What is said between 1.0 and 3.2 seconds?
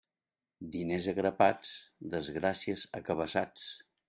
a grapats, desgràcies a